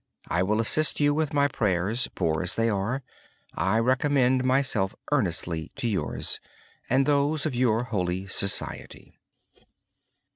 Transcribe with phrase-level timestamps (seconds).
[0.29, 3.03] I will assist you with my prayers, poor as they are.
[3.53, 6.17] I recommend myself earnestly to you
[6.89, 9.19] and those of your holy society.